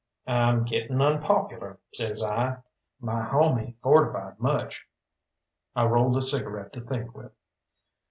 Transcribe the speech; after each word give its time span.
"I'm 0.25 0.63
getting 0.65 0.99
unpopular," 0.99 1.77
says 1.93 2.23
I. 2.23 2.57
"My 2.99 3.21
home 3.21 3.59
ain't 3.59 3.79
fortified 3.83 4.39
much." 4.39 4.87
I 5.75 5.85
rolled 5.85 6.17
a 6.17 6.21
cigarette 6.21 6.73
to 6.73 6.81
think 6.81 7.13
with. 7.15 7.33